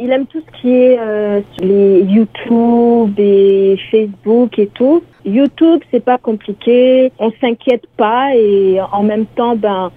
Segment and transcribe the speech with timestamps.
[0.00, 5.02] Il aime tout ce qui est euh, les YouTube et Facebook et tout.
[5.24, 9.90] YouTube, c'est pas compliqué, on s'inquiète pas et en même temps, ben,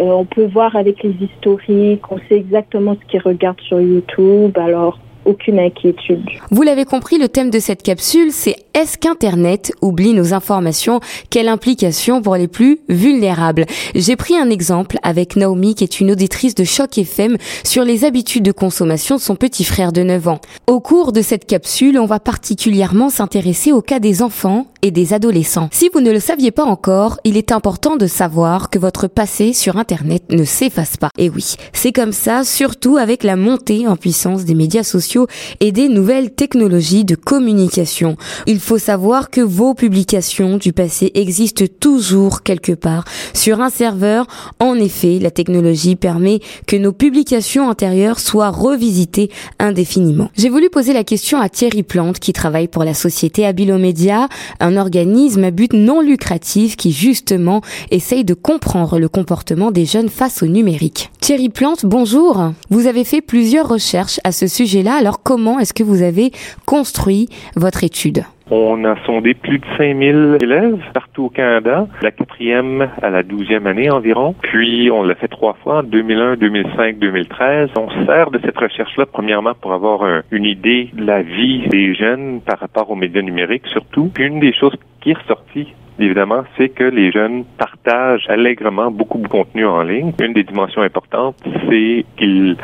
[0.00, 4.58] euh, on peut voir avec les historiques, on sait exactement ce qu'il regarde sur YouTube.
[4.58, 6.24] Alors, aucune inquiétude.
[6.50, 11.00] Vous l'avez compris, le thème de cette capsule, c'est est-ce qu'Internet oublie nos informations?
[11.30, 13.66] Quelle implication pour les plus vulnérables?
[13.94, 18.04] J'ai pris un exemple avec Naomi, qui est une auditrice de Choc FM, sur les
[18.04, 20.40] habitudes de consommation de son petit frère de 9 ans.
[20.66, 25.12] Au cours de cette capsule, on va particulièrement s'intéresser au cas des enfants et des
[25.12, 25.68] adolescents.
[25.72, 29.52] Si vous ne le saviez pas encore, il est important de savoir que votre passé
[29.52, 31.10] sur Internet ne s'efface pas.
[31.18, 35.26] Et oui, c'est comme ça, surtout avec la montée en puissance des médias sociaux
[35.58, 38.16] et des nouvelles technologies de communication.
[38.46, 44.26] Il faut savoir que vos publications du passé existent toujours quelque part sur un serveur.
[44.60, 50.30] En effet, la technologie permet que nos publications antérieures soient revisitées indéfiniment.
[50.36, 54.28] J'ai voulu poser la question à Thierry Plante qui travaille pour la société Abilomedia,
[54.60, 57.60] un organisme à but non lucratif qui justement
[57.90, 61.10] essaye de comprendre le comportement des jeunes face au numérique.
[61.20, 62.52] Thierry Plante, bonjour.
[62.70, 64.94] Vous avez fait plusieurs recherches à ce sujet-là.
[64.94, 66.32] Alors comment est-ce que vous avez
[66.64, 68.24] construit votre étude?
[68.50, 73.66] On a sondé plus de 5000 élèves partout au Canada, la quatrième à la douzième
[73.66, 74.34] année environ.
[74.42, 77.70] Puis on l'a fait trois fois, en 2001, 2005, 2013.
[77.76, 82.40] On sert de cette recherche-là premièrement pour avoir une idée de la vie des jeunes
[82.40, 84.10] par rapport aux médias numériques surtout.
[84.14, 89.18] Puis une des choses qui est ressortie évidemment, c'est que les jeunes partagent allègrement beaucoup
[89.18, 90.12] de contenu en ligne.
[90.20, 91.36] Une des dimensions importantes,
[91.68, 92.56] c'est qu'ils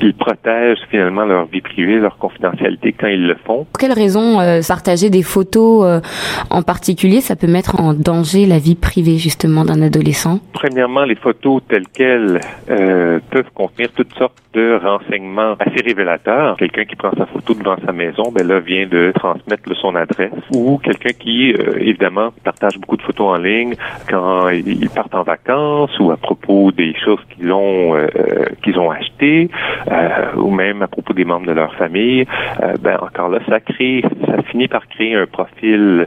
[0.00, 3.64] ils protègent finalement leur vie privée, leur confidentialité quand ils le font.
[3.64, 6.00] Pour quelles raisons euh, partager des photos euh,
[6.50, 10.40] en particulier, ça peut mettre en danger la vie privée justement d'un adolescent?
[10.52, 16.56] Premièrement, les photos telles quelles euh, peuvent contenir toutes sortes de renseignements assez révélateurs.
[16.56, 20.32] Quelqu'un qui prend sa photo devant sa maison, ben là vient de transmettre son adresse,
[20.52, 23.74] ou quelqu'un qui évidemment partage beaucoup de photos en ligne
[24.08, 28.06] quand ils partent en vacances ou à propos des choses qu'ils ont euh,
[28.62, 29.50] qu'ils ont achetées
[29.90, 32.26] euh, ou même à propos des membres de leur famille.
[32.62, 36.06] Euh, ben encore là, ça crée, ça finit par créer un profil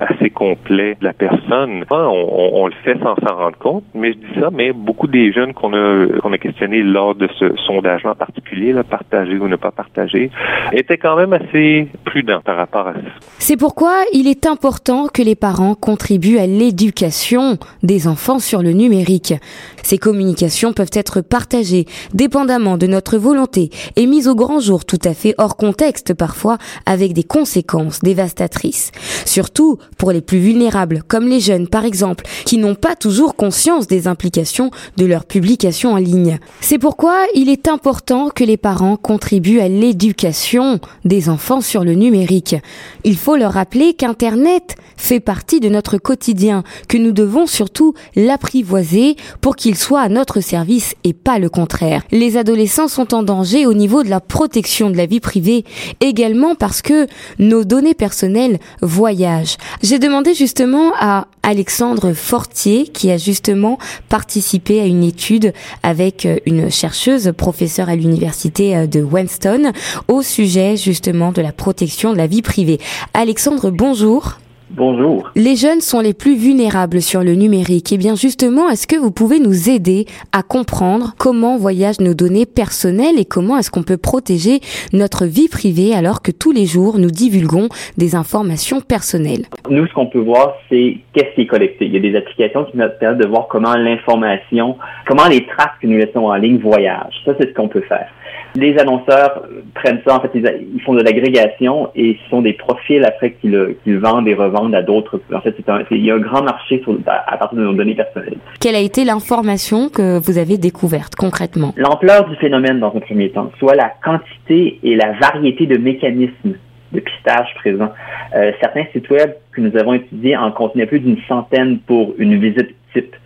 [0.00, 1.84] assez complet de la personne.
[1.90, 5.32] On, on, le fait sans s'en rendre compte, mais je dis ça, mais beaucoup des
[5.32, 9.48] jeunes qu'on a qu'on a questionnés lors de ce sondage en particulier, là, partager ou
[9.48, 10.30] ne pas partager,
[10.72, 13.00] étaient quand même assez prudents par rapport à ça.
[13.38, 18.72] C'est pourquoi il est important que les parents contribue à l'éducation des enfants sur le
[18.72, 19.34] numérique.
[19.82, 21.84] Ces communications peuvent être partagées
[22.14, 26.56] dépendamment de notre volonté et mises au grand jour tout à fait hors contexte parfois
[26.86, 28.92] avec des conséquences dévastatrices.
[29.26, 33.86] Surtout pour les plus vulnérables comme les jeunes par exemple qui n'ont pas toujours conscience
[33.86, 36.38] des implications de leurs publications en ligne.
[36.62, 41.92] C'est pourquoi il est important que les parents contribuent à l'éducation des enfants sur le
[41.92, 42.56] numérique.
[43.04, 49.16] Il faut leur rappeler qu'Internet fait partie de notre quotidien, que nous devons surtout l'apprivoiser
[49.40, 52.02] pour qu'il soit à notre service et pas le contraire.
[52.10, 55.64] Les adolescents sont en danger au niveau de la protection de la vie privée,
[56.00, 57.06] également parce que
[57.38, 59.56] nos données personnelles voyagent.
[59.82, 65.52] J'ai demandé justement à Alexandre Fortier, qui a justement participé à une étude
[65.82, 69.72] avec euh, une chercheuse, professeure à l'université euh, de Winston,
[70.08, 72.78] au sujet justement de la protection de la vie privée.
[73.12, 74.38] Alexandre, bonjour.
[74.76, 75.30] Bonjour.
[75.36, 77.92] Les jeunes sont les plus vulnérables sur le numérique.
[77.92, 82.14] Et eh bien justement, est-ce que vous pouvez nous aider à comprendre comment voyagent nos
[82.14, 84.58] données personnelles et comment est-ce qu'on peut protéger
[84.92, 87.68] notre vie privée alors que tous les jours nous divulguons
[87.98, 89.44] des informations personnelles?
[89.70, 91.86] Nous, ce qu'on peut voir, c'est qu'est-ce qui est collecté.
[91.86, 95.78] Il y a des applications qui nous permettent de voir comment l'information, comment les traces
[95.80, 97.22] que nous laissons en ligne voyagent.
[97.24, 98.08] Ça, c'est ce qu'on peut faire.
[98.56, 99.42] Les annonceurs
[99.74, 103.98] prennent ça, en fait, ils, font de l'agrégation et ce sont des profils après qu'ils
[103.98, 105.20] vendent et revendent à d'autres.
[105.34, 105.56] En fait,
[105.90, 108.38] il y a un grand marché à, partir de nos données personnelles.
[108.60, 111.74] Quelle a été l'information que vous avez découverte concrètement?
[111.76, 116.54] L'ampleur du phénomène dans un premier temps, soit la quantité et la variété de mécanismes
[116.92, 117.92] de pistage présents.
[118.36, 122.38] Euh, certains sites web que nous avons étudiés en contenaient plus d'une centaine pour une
[122.38, 123.16] visite type.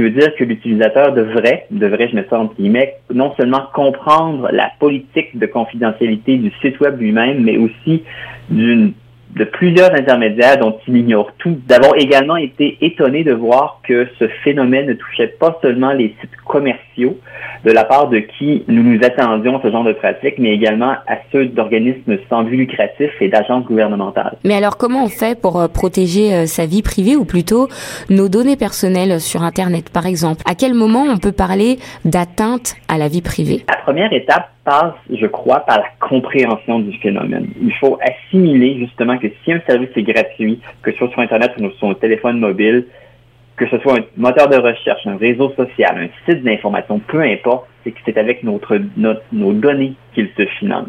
[0.00, 4.48] Qui veut dire que l'utilisateur devrait, devrait, je mets ça entre guillemets, non seulement comprendre
[4.50, 8.02] la politique de confidentialité du site web lui-même, mais aussi
[8.48, 8.94] d'une
[9.36, 14.26] de plusieurs intermédiaires dont il ignore tout, d'avoir également été étonné de voir que ce
[14.44, 17.16] phénomène ne touchait pas seulement les sites commerciaux,
[17.64, 20.92] de la part de qui nous nous attendions à ce genre de pratique, mais également
[21.06, 24.36] à ceux d'organismes sans but lucratif et d'agences gouvernementales.
[24.44, 27.68] Mais alors comment on fait pour euh, protéger euh, sa vie privée ou plutôt
[28.08, 30.42] nos données personnelles sur Internet par exemple?
[30.46, 33.64] À quel moment on peut parler d'atteinte à la vie privée?
[33.68, 37.48] La première étape passe, je crois, par la compréhension du phénomène.
[37.60, 41.52] Il faut assimiler justement que si un service est gratuit, que ce soit sur Internet
[41.58, 42.86] ou sur un téléphone mobile,
[43.56, 47.66] que ce soit un moteur de recherche, un réseau social, un site d'information, peu importe,
[47.84, 48.60] c'est que c'est avec nos
[49.52, 50.88] données qu'il se finance.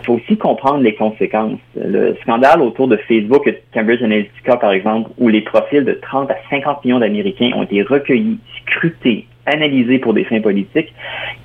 [0.00, 1.58] Il faut aussi comprendre les conséquences.
[1.76, 6.30] Le scandale autour de Facebook et Cambridge Analytica, par exemple, où les profils de 30
[6.30, 10.92] à 50 millions d'Américains ont été recueillis, scrutés, analysés pour des fins politiques,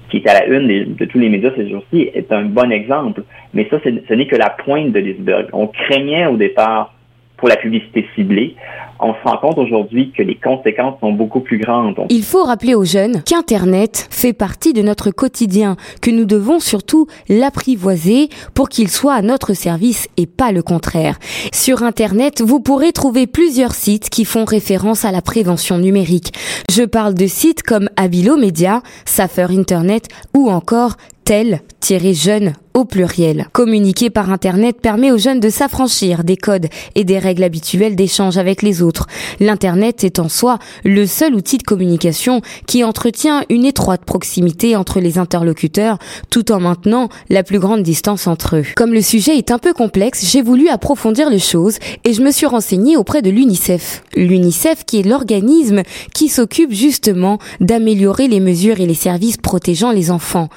[0.10, 3.24] qui est à la une de tous les médias ces jours-ci, est un bon exemple.
[3.54, 5.48] Mais ça, ce n'est que la pointe de l'iceberg.
[5.54, 6.94] On craignait au départ
[7.38, 8.56] pour la publicité ciblée,
[9.00, 12.06] on se rend compte aujourd'hui que les conséquences sont beaucoup plus grandes.
[12.10, 17.08] Il faut rappeler aux jeunes qu'Internet fait partie de notre quotidien, que nous devons surtout
[17.30, 21.20] l'apprivoiser pour qu'il soit à notre service et pas le contraire.
[21.54, 26.34] Sur Internet, vous pourrez trouver plusieurs sites qui font référence à la prévention numérique.
[26.72, 33.48] Je parle de sites comme Abilo Media, Safer Internet ou encore tel-jeune au pluriel.
[33.54, 38.38] Communiquer par Internet permet aux jeunes de s'affranchir des codes et des règles habituelles d'échange
[38.38, 39.08] avec les autres.
[39.40, 45.00] L'Internet est en soi le seul outil de communication qui entretient une étroite proximité entre
[45.00, 45.98] les interlocuteurs
[46.30, 48.66] tout en maintenant la plus grande distance entre eux.
[48.76, 52.32] Comme le sujet est un peu complexe, j'ai voulu approfondir les choses et je me
[52.32, 54.04] suis renseignée auprès de l'UNICEF.
[54.16, 55.82] L'UNICEF qui est l'organisme
[56.14, 60.50] qui s'occupe justement d'améliorer les mesures et les services protégeant les enfants.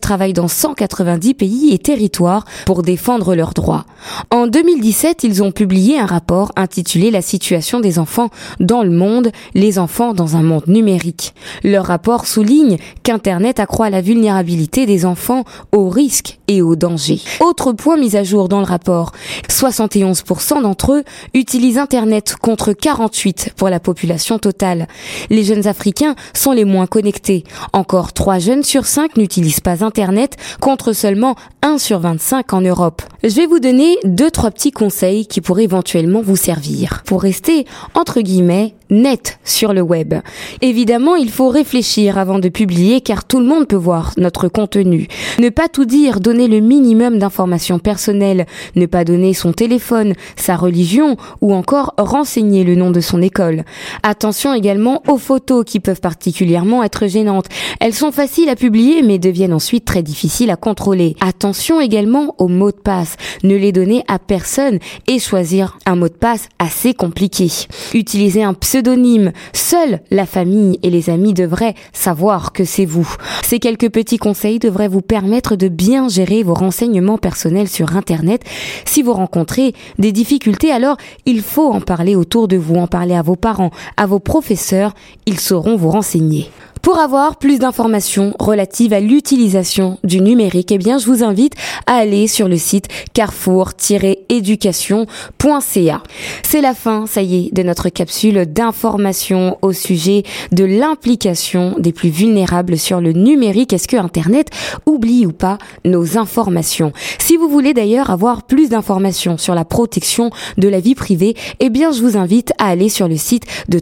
[0.00, 3.84] Travaille dans 190 pays et territoires pour défendre leurs droits.
[4.30, 8.30] En 2017, ils ont publié un rapport intitulé La situation des enfants
[8.60, 11.34] dans le monde, les enfants dans un monde numérique.
[11.64, 17.20] Leur rapport souligne qu'Internet accroît la vulnérabilité des enfants aux risques et aux dangers.
[17.40, 19.12] Autre point mis à jour dans le rapport,
[19.48, 21.04] 71% d'entre eux
[21.34, 24.86] utilisent Internet contre 48% pour la population totale.
[25.30, 27.44] Les jeunes africains sont les moins connectés.
[27.72, 33.02] Encore 3 jeunes sur 5 n'utilisent pas Internet contre seulement 1 sur 25 en Europe.
[33.22, 37.66] Je vais vous donner deux trois petits conseils qui pourraient éventuellement vous servir pour rester
[37.94, 40.14] entre guillemets net sur le web.
[40.60, 45.08] Évidemment, il faut réfléchir avant de publier car tout le monde peut voir notre contenu.
[45.40, 50.56] Ne pas tout dire, donner le minimum d'informations personnelles, ne pas donner son téléphone, sa
[50.56, 53.64] religion ou encore renseigner le nom de son école.
[54.02, 57.46] Attention également aux photos qui peuvent particulièrement être gênantes.
[57.80, 61.16] Elles sont faciles à publier mais deviennent ensuite très difficiles à contrôler.
[61.20, 63.16] Attention également aux mots de passe.
[63.42, 67.48] Ne les donner à personne et choisir un mot de passe assez compliqué.
[67.94, 69.32] Utiliser un pseudo pseudonyme.
[69.52, 73.08] Seule la famille et les amis devraient savoir que c'est vous.
[73.42, 78.42] Ces quelques petits conseils devraient vous permettre de bien gérer vos renseignements personnels sur Internet.
[78.84, 80.96] Si vous rencontrez des difficultés, alors
[81.26, 84.94] il faut en parler autour de vous, en parler à vos parents, à vos professeurs.
[85.26, 86.50] Ils sauront vous renseigner.
[86.82, 91.54] Pour avoir plus d'informations relatives à l'utilisation du numérique, eh bien, je vous invite
[91.86, 96.02] à aller sur le site carrefour-éducation.ca.
[96.42, 101.92] C'est la fin, ça y est, de notre capsule d'information au sujet de l'implication des
[101.92, 103.72] plus vulnérables sur le numérique.
[103.72, 104.48] Est-ce que Internet
[104.84, 106.92] oublie ou pas nos informations?
[107.20, 111.70] Si vous voulez d'ailleurs avoir plus d'informations sur la protection de la vie privée, eh
[111.70, 113.78] bien, je vous invite à aller sur le site de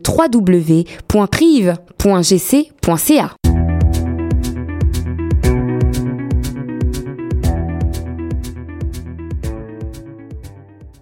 [2.83, 3.40] www.prive.gc.ca.